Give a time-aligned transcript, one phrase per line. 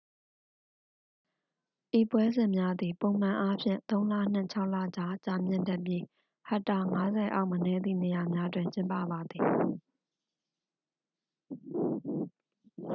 [1.99, 6.03] ဤပွဲစဉ်များသည် ပုံမှန်အားဖြင့် သုံး လနှင့် ခြောက် လကြား ကြာမြင့်တတ်ပြီး
[6.47, 6.77] ဟက်တာ
[7.07, 9.45] 50 အောက် မနည်းသည့် နေရာများတွင် ကျင်းပပါသည်